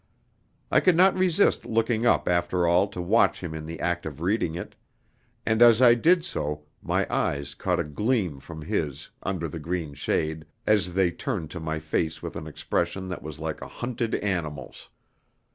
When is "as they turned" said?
10.65-11.51